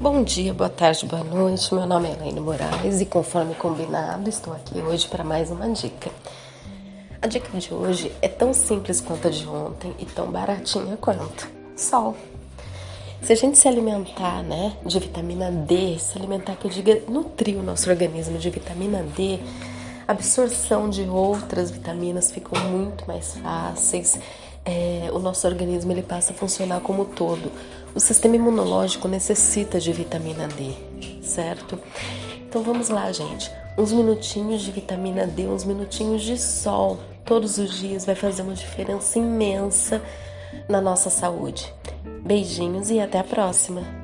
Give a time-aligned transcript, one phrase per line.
[0.00, 1.74] Bom dia, boa tarde, boa noite.
[1.74, 6.08] Meu nome é Elaine Moraes e, conforme combinado, estou aqui hoje para mais uma dica.
[7.20, 11.48] A dica de hoje é tão simples quanto a de ontem e tão baratinha quanto
[11.76, 12.16] sol.
[13.22, 17.58] Se a gente se alimentar, né, de vitamina D, se alimentar que eu diga nutrir
[17.58, 19.40] o nosso organismo de vitamina D,
[20.06, 24.16] a absorção de outras vitaminas ficam muito mais fáceis.
[24.70, 27.50] É, o nosso organismo ele passa a funcionar como todo.
[27.94, 30.74] O sistema imunológico necessita de vitamina D,
[31.22, 31.80] certo?
[32.46, 33.50] Então vamos lá, gente.
[33.78, 38.52] Uns minutinhos de vitamina D, uns minutinhos de sol todos os dias vai fazer uma
[38.54, 40.02] diferença imensa
[40.68, 41.72] na nossa saúde.
[42.22, 43.97] Beijinhos e até a próxima!